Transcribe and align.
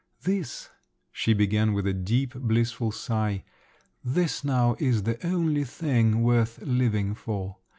"This," 0.23 0.71
she 1.11 1.33
began 1.35 1.73
with 1.73 1.85
a 1.85 1.93
deep 1.93 2.33
blissful 2.33 2.91
sigh, 2.91 3.43
"this 4.03 4.43
now 4.43 4.75
is 4.79 5.03
the 5.03 5.23
only 5.23 5.63
thing 5.63 6.23
worth 6.23 6.57
living 6.63 7.13
for. 7.13 7.57